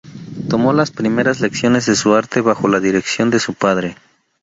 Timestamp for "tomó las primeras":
0.49-1.41